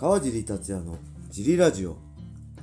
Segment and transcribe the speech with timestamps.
[0.00, 0.96] 川尻達也の
[1.28, 1.98] ジリラジオ。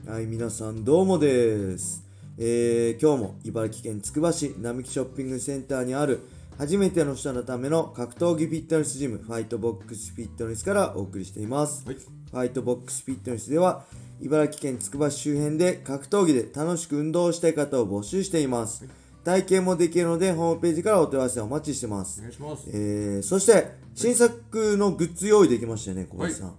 [0.07, 2.03] はい皆さんどうもです、
[2.35, 6.21] えー、今日も茨城県つくば市並木ショッピングセンターにある
[6.57, 11.97] 初めての人のための格闘技フィットネスジムファイトボックスフィットネスからお送りしています、はい。
[11.97, 13.85] ファイトボックスフィットネスでは
[14.19, 18.83] 茨城県つくば市周辺で格闘技で楽しく運動をしたい方を募集しています、
[19.23, 22.19] 体験もできるのでホームページからお問い合わせをお待ちしてます。
[22.19, 22.63] お願いします。
[22.73, 26.55] えーそして新作のグッズ用意できましたよね小林さん、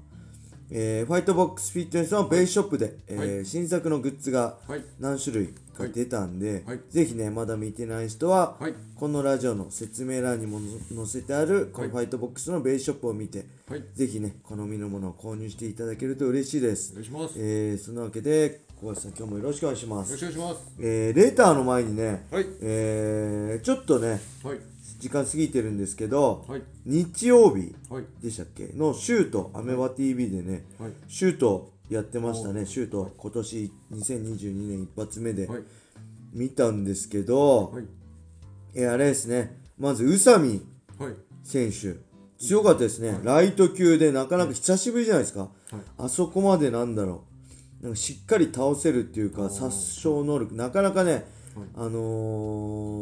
[0.70, 4.84] えーファイトボックスフィットネスのベースショップで、えーはい新作のグッズがはい。
[5.00, 8.74] 何種類か出たんで、はいぜひねまだ見てない人は、はい。
[8.96, 10.59] このラジオの説明欄にも
[10.95, 13.84] 載せてあるこのはいファイトボックスのベースショップを見て、はい。
[13.95, 17.38] ぜひね好みのものを購入していただけると嬉しいですお願いします。
[17.38, 20.73] よえーそんなわけで小林さん今日もよろしくお願いしますろしくお願いします。
[20.80, 22.46] えーレターの前にね、はい。
[22.60, 24.59] えーちょっとねはい。
[24.98, 26.62] 時間過ぎてるんですけど、はい。
[26.84, 28.05] 日曜日はい。
[28.23, 28.71] でしたっけ？
[28.77, 30.93] のシュートアメバ TV でねはい。
[31.09, 32.63] シュートやってましたね。
[32.63, 32.66] お。
[32.66, 35.63] シュート今年2022年一発目ではい。
[36.32, 37.85] 見たんですけど、はい。
[38.74, 39.57] えーあれですね。
[39.79, 40.60] まず宇佐美
[40.99, 41.15] はい。
[41.45, 41.96] 選手。
[42.38, 45.51] 強かったですね、ライト級でなかなか久しぶりじゃないですか、
[45.96, 47.24] あそこまでなんだろ
[47.80, 47.83] う。
[47.83, 49.51] なんかしっかり倒せるっていうかー。
[49.51, 51.24] 殺傷能力なかなかね、はい。
[51.74, 52.98] あのー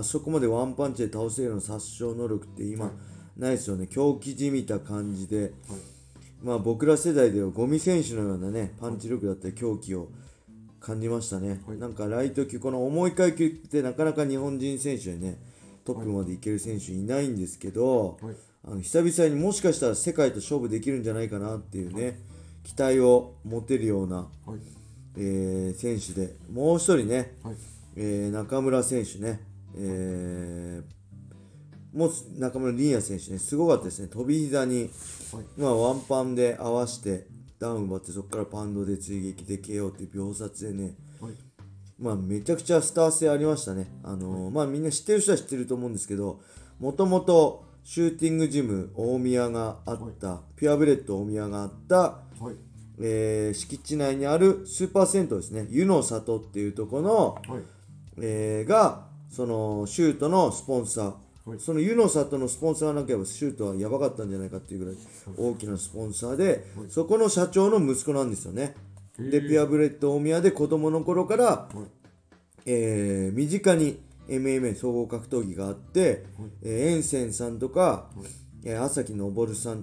[0.00, 2.94] あそこまでワンパンチで倒せるような殺傷能力って今、はい。
[3.40, 3.86] ないですよね。
[3.86, 5.52] 狂気じみた感じで、
[6.42, 10.08] まあ僕ら世代ではゴミ選手のようなねパンチ力だったり狂気を
[10.80, 11.78] 感じましたね、はい。
[11.78, 15.38] なんかライト級この重い階級ってなかなか日本人選手でね
[15.84, 18.34] トップまでいける選手いないんですけど、はい。
[18.62, 22.18] あの久々にもしかしたら世界と勝負できるんじゃないかなっていうね、
[22.62, 24.58] 期待を持てるような、はい。
[25.16, 27.54] えー選手でもう一人ね、はい。
[27.96, 29.40] えー中村選手ね、
[29.76, 31.00] えー
[31.92, 34.90] もう中村凛也選手ねすごかったですね飛び膝に、
[35.32, 37.26] はいまあ、ワンパンで合わせて
[37.58, 41.32] ダウン奪ってそこからパウンドで追撃で KO っていう秒殺でねはい。
[42.00, 43.88] まあめちゃくちゃスター性ありましたね。
[44.02, 46.40] あのーまあみんな知ってる人は知ってると思うんですけど、
[46.78, 52.20] もともとシューティングジム大宮があった、ピュアブレッド大宮があった、は
[52.50, 52.54] い。
[53.02, 57.62] えー敷地内にあるスーパー銭湯ですね、湯の里っていうところの、はい。
[58.22, 61.60] えーが、そのシュートのスポンサー、はい。
[61.60, 64.96] その湯の里のスポンサーがなければシュートはやばかったんじゃないかっていうぐらい
[65.38, 68.74] 大きなスポンサーで、そこの社長の息子なんですよね。
[69.18, 71.78] で、ピュアブレッド大宮で子供の頃から、はい。
[72.66, 76.26] えー身近に MMA 総合格闘技があって、
[76.62, 78.10] えーエンセンさんとか、
[78.64, 79.82] えー朝日昇さんっ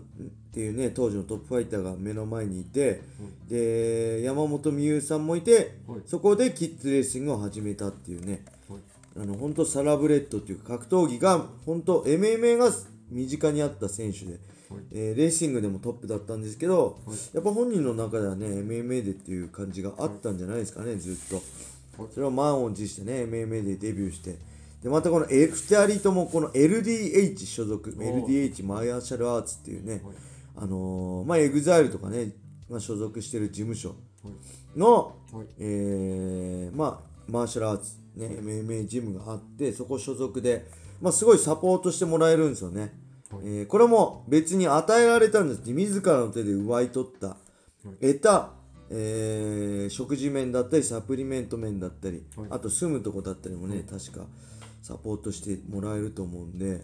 [0.54, 3.02] ていうね当時のトップファイターが目の前にいて、
[3.48, 6.02] で山本美憂さんもいて、はい。
[6.06, 8.46] そこでキッズレスリングを始めたっていうね。
[8.70, 8.80] はい。
[9.20, 12.70] あの本当サラブレッドっていうか格闘技が本当 MMA が
[13.10, 14.40] 身近にあった選手で、
[14.92, 17.00] えーレーシングでもトップだったんですけど、
[17.34, 21.36] やっぱ本人の中ではね MMA でっていう感じがあったんじゃないですかねずっと。
[22.02, 22.12] はい。
[22.14, 24.36] それを満を持してね MMA でデビューして。
[24.84, 30.02] でまたこの2人ともこの LDH 所属 LDH マイアーシャルアーツっていうね、はい。
[30.58, 32.34] あのーまあ EXILE とかね、
[32.70, 33.96] まあ、所属してる事務所は
[34.76, 34.80] い。
[34.80, 35.48] の、はい。
[35.60, 40.66] えーまあマーシャルアーツ、ね MMA ジムがあってそこ所属で、
[41.02, 42.94] まあ、すごいサポートしてもらえるんですよね、
[43.32, 43.42] はい。
[43.44, 47.38] えーこれも別に与えられたんですって自らの手で奪い取った、
[48.02, 48.52] 得た、
[48.90, 52.48] えー食事面だったりサプリメント面だったり、はい。
[52.50, 54.26] あと住むとこだったりもね、確か
[54.82, 56.82] サポートしてもらえると思うんで、はい。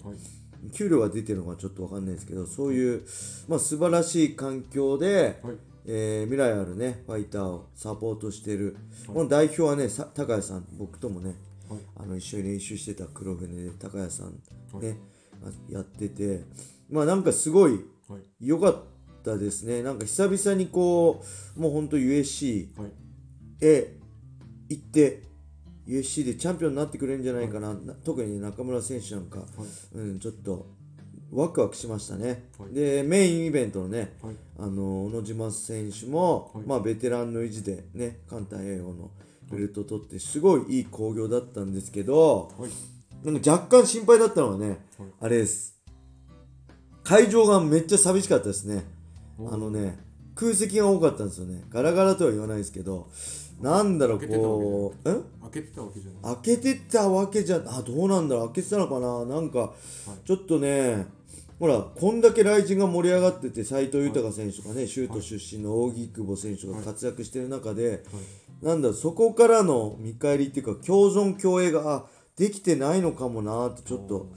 [0.72, 3.04] 給料が出てるのかちょっとわかんないですけどそういう、
[3.50, 5.56] まあ、素晴らしい環境で、はい。
[5.86, 8.78] えー未来あるねファイターをサポートしてる、
[9.08, 11.36] この代表はねさ高谷さん僕ともね
[11.70, 11.80] はい。
[11.98, 14.98] あの一緒に練習してた黒船で高谷さんはいね、
[15.70, 16.42] やってて
[16.90, 18.22] まあなんかすごいはい。
[18.40, 18.84] 良かっ
[19.24, 21.24] たですねなんか久々にこ
[21.58, 22.92] うもうほんと USC はい。
[23.62, 23.98] へ
[24.70, 25.24] 行って
[25.88, 29.46] USC でチャンピオンになってくれるんじゃないかな、な特にね中村選手なんか、は
[29.94, 29.98] い。
[29.98, 30.66] うん、ちょっと
[31.34, 32.74] ワクワクしましたね、はい。
[32.74, 34.36] でメインイベントのねはい。
[34.60, 36.64] あの小野島選手も、はい。
[36.66, 39.12] まあ、ベテランの意地でね関太平洋の
[39.52, 42.70] ベルトを取ってすごいいい興行だったんですけどはい。
[43.26, 44.80] なんか若干心配だったのはね、はい。
[45.22, 45.80] あれです。
[47.04, 48.84] 会場がめっちゃ寂しかったですね。
[49.40, 49.98] おあのね
[50.36, 51.64] 空席が多かったんですよね。
[51.70, 53.10] ガラガラとは言わないですけど
[53.62, 56.36] なんだろうこううん開けてたわけじゃない。
[56.36, 58.46] 開けてたわけじゃあどうなんだろう。
[58.48, 59.26] 開けてたのかな？
[59.26, 59.74] なんか
[60.26, 61.06] ちょっとね
[61.60, 68.04] ほらこんだけ雷神が盛り上がってて斎藤豊選手とかねシュート出身の扇久保選手が活躍してる中で、
[68.62, 72.06] なんだそこからの見返りっていうか共存共栄があ
[72.36, 74.32] できてないのかもなってちょっと、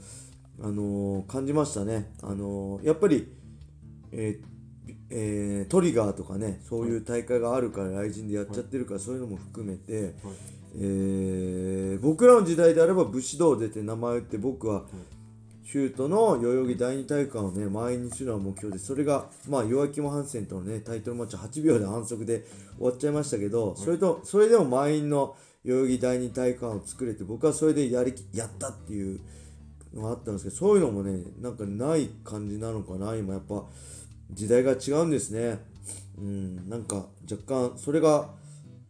[0.61, 2.11] あのー感じましたね。
[2.21, 3.27] あのーやっぱり、
[4.11, 10.13] えーえートリガーとかねそういう大会があるから雷神でやっちゃってるから、そういうのも含めて、はい。
[10.79, 14.85] えー僕らの時代であれば武士道出て名前を打って僕は
[15.69, 22.45] シュートの代々木第二体育館をね満員にするのが目標でそれがまあヨアキム・ハンセンとのねタイトルマッチ8秒で反則で
[22.77, 25.35] 終わっちゃいましたけど、それとそれでも満員の
[25.65, 29.19] 代々木第二体育館を作れて僕はそれでやりきやったっていう
[29.93, 33.65] のがあったんですけどそういうのもねなんかない感じなのかな今やっぱ
[34.31, 35.59] 時代が違うんですね。
[36.17, 38.29] うんなんか若干それが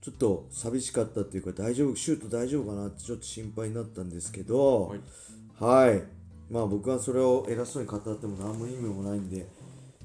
[0.01, 4.99] ちょっと寂しかったっていうか大丈夫シュート大丈夫かなってちょっと心配になったんですけどはい。
[5.59, 6.16] はい
[6.49, 9.45] まあ僕はそれを偉そうに語っても何も意味もないんで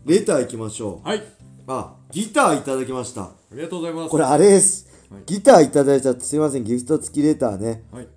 [0.05, 1.09] レター行きましょう。
[1.09, 1.23] はい。
[1.69, 3.23] あギターいただきました。
[3.23, 4.11] ありがとうございます。
[4.11, 5.23] これあれです、はい。
[5.27, 6.65] ギターいただいちゃってすいません。
[6.65, 7.85] ギフト付きレターね。
[7.93, 8.09] はい。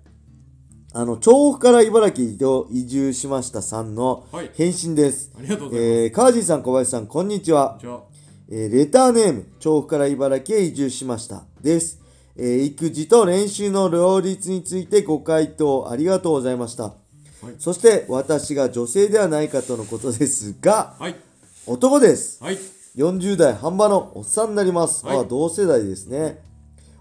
[0.92, 4.50] あの調布から茨城移住しましたさんのはい。
[4.54, 7.78] 返信です、ありがとうございます、えー、川地さん小林さんこんにちは。
[8.48, 11.44] えーレターネーム、調布から茨城へ移住しました。
[11.60, 12.00] です。
[12.36, 16.94] えー育児と練習の両立についてご回答ありがとうございました。
[17.58, 21.16] そして、私が女性ではないかとのことですが、はい。
[21.66, 22.42] 男です。
[22.42, 22.58] はい。
[22.96, 25.04] 40代半ばのおっさんになります。
[25.04, 25.18] はい。
[25.18, 26.42] あ同世代ですね。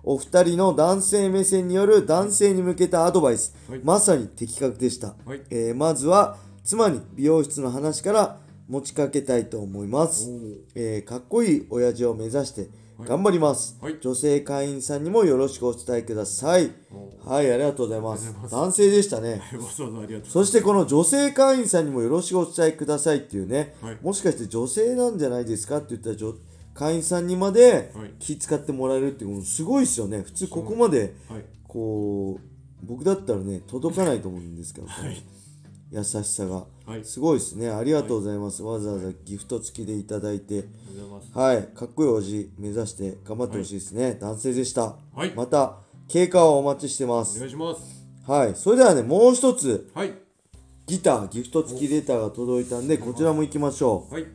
[0.03, 3.79] お二人の男性目線による男性に向けたアドバイス、はい。
[3.83, 5.41] まさに的確でした、はい。
[5.49, 8.37] えーまずは妻に美容室の話から
[8.67, 10.29] 持ちかけたいと思います。
[10.75, 12.67] えーかっこいい親父を目指して
[12.99, 13.97] 頑張ります、はい。
[13.99, 16.71] 女性会員さんにもよろしくお伝えください。
[16.91, 18.33] おはいありがとうございます。
[18.49, 19.41] 男性でしたね。
[20.23, 23.97] そしてこの女性会員さんにもよろしくお伝えくださいっていうね、はい。
[24.01, 26.33] もしかして女性なんじゃないですかって言ったら女
[26.73, 28.13] 会員さんにまではい。
[28.19, 30.21] 気使ってもらえるっていうのすごいですよね。
[30.21, 31.43] 普通ここまではい。
[31.67, 35.21] こう僕だったらね届かないと思うんですけど、はい
[35.91, 36.65] 優しさが。
[36.85, 37.03] はい。
[37.03, 37.69] すごいですね。
[37.69, 40.65] ありがとうございます、わざわざギフト付きでいただいて。
[41.33, 41.63] はい。
[41.75, 45.33] かっこいいおじ目指して頑張ってほしいですね、男性でした、はい。
[45.35, 45.77] また
[46.07, 48.05] 経過をお待ちしてまおす願いします。
[48.27, 48.55] はい。
[48.55, 50.13] それではねもう一つはい。
[50.87, 54.13] ギターギフト付きレターが届いたんでこちらも行きましょう。
[54.13, 54.25] はい。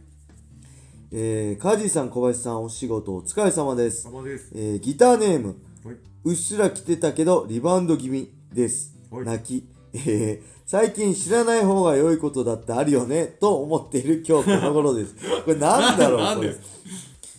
[1.12, 4.52] えー、カジさん小林さんお仕事お疲れ様です、様です。
[4.55, 5.97] えー、ギターネームはい。
[6.25, 8.97] うっすら来てたけどリバウンド気味です。
[9.11, 9.25] はい。
[9.25, 15.15] 泣きえー、最近知らない方が良いことだってあるよねと思っている今日この頃です。
[15.45, 16.55] これなんだろうこれ。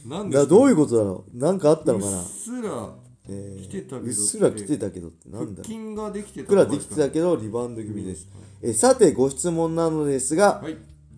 [0.06, 1.38] なだどういうことだろう？
[1.38, 2.19] なんかあったのかな？
[2.19, 2.94] うっすら
[3.30, 8.27] えー来てたけどうっすら来てたけどってなんだ腹筋ができてたふっくらできてたけどリバウンド気味です、
[8.62, 10.77] えーさてご質問なのですが、はい。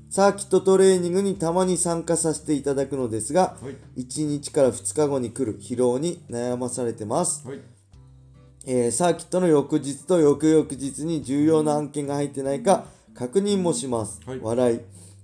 [0.09, 4.01] サーキットトレーニングにたまに参加させていただくのですが、はい。
[4.03, 7.59] 1日から2日後に来る疲労に悩まされてます、はい
[8.65, 14.39] えーサーキットの翌日と翌々日に重要な案件が入ってないか確認もします、はい。
[14.41, 14.79] 笑い、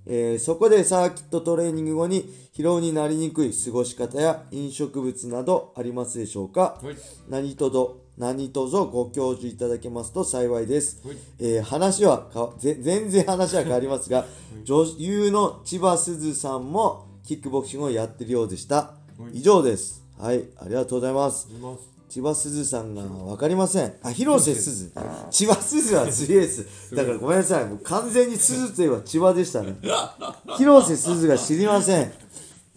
[0.05, 6.95] えーそこでサーキットトレーニング後に疲労になりにくい過ごし方や飲食物などありますでしょうか、はい。
[7.29, 11.17] 何とぞ何卒ご教授いただけますと幸いです、はい。
[11.39, 14.25] えー話はかぜ全然話は変わりますが、
[14.65, 18.93] 女優の千葉すずさんもキックボクシングをやってるようでした、は
[19.33, 19.37] い。
[19.37, 20.03] 以上です。
[20.17, 20.43] はい。
[20.57, 21.47] ありがとうございます
[22.09, 23.93] 千葉すずさんが分かりません。
[24.03, 24.91] あ広瀬すず。
[25.29, 26.95] 千葉すずは強いです。
[26.95, 27.65] だからごめんなさい。
[27.65, 29.75] もう完全にすずといえば千葉でしたね。
[30.57, 32.11] 広瀬すずが知りません。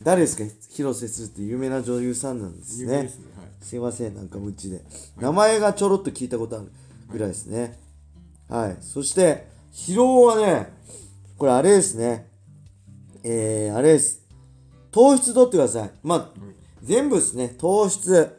[0.02, 0.44] 誰ですか？
[0.70, 3.08] 広瀬すずって有名な女優さんなんですね。
[3.08, 3.24] すね。
[3.36, 3.64] はい。
[3.64, 4.14] すいません。
[4.14, 4.84] なんか無知で。
[5.18, 6.70] 名前がちょろっと聞いたことある
[7.10, 7.78] ぐらいですね。
[8.48, 10.70] はい、そして疲労はね
[11.38, 12.28] これあれですね。
[13.24, 14.20] えー、あれです。
[14.90, 15.90] 糖質取ってください。
[16.02, 16.28] まあ
[16.82, 17.54] 全部ですね。
[17.58, 18.38] 糖質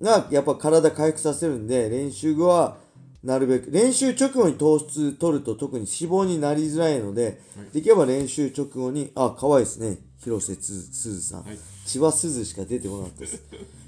[0.00, 2.76] がやっぱ体回復させるんで練習後は
[3.24, 7.40] なるべく練習直後に糖質取ると特に脂肪になりづらいので、
[7.72, 13.42] できれば練習直後にあ可愛いですね広瀬すすずさん、はい千葉すずしか出てこなかったです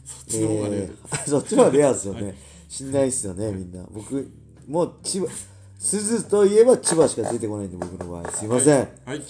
[0.04, 2.36] そっちの方がねえーそっちの方がレア ですよね。
[2.68, 3.84] 信頼っすよね、みんな。
[3.90, 4.28] 僕、
[4.68, 5.26] もう千葉、
[5.78, 8.30] 鈴といえば千葉しか出てこないんで、僕の場合。
[8.30, 8.88] すいません。
[9.04, 9.22] はい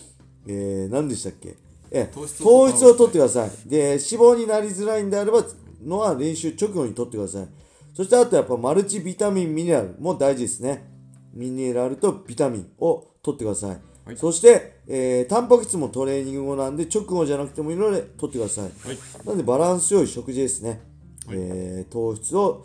[0.46, 1.54] えー、何でしたっけ？
[1.90, 3.50] え糖質を糖質を取ってください。
[3.66, 5.44] で、脂肪になりづらいんであれば、
[5.82, 7.48] のは練習直後に取ってください。
[7.94, 10.88] そしてあとやっぱマルチビタミン、ミネラルも大事ですね。
[11.34, 13.78] ミネラルとビタミンを取ってください。
[14.04, 14.16] はい。
[14.16, 18.64] そして、えー、タンパク質もトレーニング後なんで直後じゃなくてもいいので取ってください。
[18.64, 18.98] はい。
[19.26, 20.80] なんでバランス良い食事ですね。
[21.26, 21.36] はい。
[21.38, 22.64] えー糖質を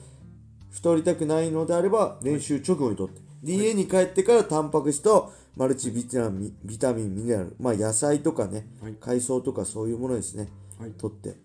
[0.71, 8.95] 太りたくないのであれば練習直後にとって、で家に帰ってからタンパク質とマルチビタミンビタミンミネラルまあ野菜とかね、はい。
[8.99, 10.91] 海藻とかそういうものですね、はい。
[10.91, 11.35] 取って。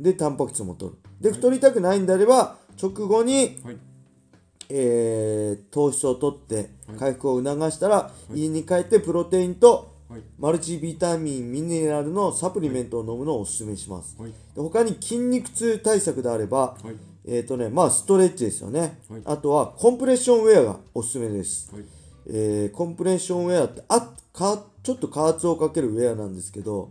[0.00, 3.76] でタンパク質も取るで太りたくないんであれば直後に、はい。
[4.70, 10.22] えー糖質を取って回復を促したら、家に帰ってプロテインとはい。
[10.38, 14.30] マルチビタミンミネラルのサプリメントを飲むのをおすすめします、はい。
[14.30, 16.96] で他に筋肉痛対策であれば、はい。
[17.26, 19.22] えっ、とねまあストレッチですよね、はい。
[19.24, 21.84] あとはコンプレッションウェアがおすすめです、はい。
[22.28, 26.90] えーコンプレッションウェアってあかちょっと加圧をかけるウェアなんですけど、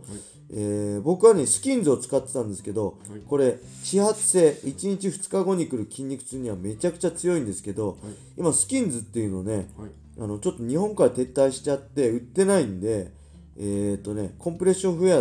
[0.56, 3.20] えー僕はねスキンズを使ってたんですけど、はい。
[3.28, 7.98] これ始発性1日2日後に来る筋肉痛にはめちゃくちゃ強いんですけど、
[8.38, 9.90] 今スキンズっていうのねはい。
[10.20, 13.10] あのちょっと日本から撤退しちゃって売ってないんで
[13.58, 15.18] えっ、とねコンプレッションウェア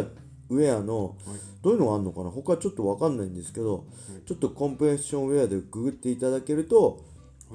[0.49, 1.15] ウェアの
[1.63, 2.29] どういうのがあるのかな？
[2.29, 3.85] 他ちょっとわかんないんですけど、
[4.27, 7.03] ちょっとコンプレッションウェアでググっていただけると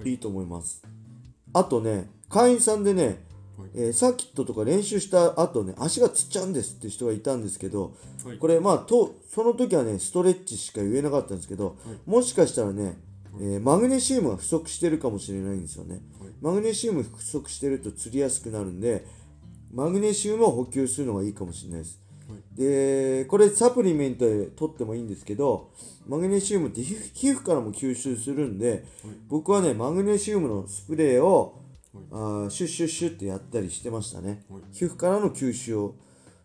[0.05, 0.15] い。
[0.15, 0.83] いと思います、
[1.53, 3.17] あとね会員さんでね、はい
[3.75, 8.39] えーサーキットとか練習した後ね足がつっちゃうんですって人がいたんですけど、はい。
[8.39, 12.99] これまあとその時はねストレッチしか言えなかったんですけど、もしかしたらね、
[13.41, 16.01] えーマグネシウムが不足してるかもしれないんですよね、
[16.41, 19.07] マグネシウム不足してると釣りやすくなるんで
[19.73, 22.01] マグネシウムを補給するのがいいかもしれないです、
[22.57, 25.71] でこれサプリメントで取ってもいいんですけど
[26.07, 28.85] マグネシウムって皮膚からも吸収するんで、
[29.29, 31.61] 僕はねマグネシウムのスプレーを、
[32.11, 34.63] あーシュッシュッシュッってやったりしてましたね、はい。
[34.73, 35.97] 皮膚からの吸収を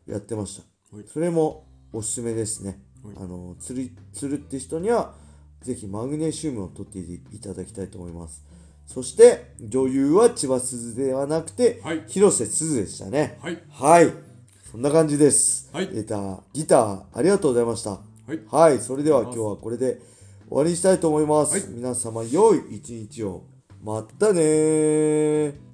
[0.05, 1.05] やってました、はい。
[1.11, 3.15] それもおすすめですね、はい。
[3.17, 5.15] あの釣り釣るって人には
[5.61, 8.43] ぜひマグネシウムを取っていただきたいと思います。
[8.85, 12.03] そして女優は千葉すずではなくて、はい。
[12.07, 13.39] 広瀬すずでしたね。
[13.41, 13.63] はい。
[13.69, 14.13] はい。
[14.69, 15.87] そんな感じです、はい。
[15.87, 17.91] ギターギターありがとうございました。
[17.91, 17.99] は
[18.33, 18.39] い。
[18.49, 18.79] はい。
[18.79, 20.01] それでは今日はこれで
[20.49, 21.63] 終わりにしたいと思います、はい。
[21.69, 23.45] 皆様良い一日を
[23.83, 25.72] またねー。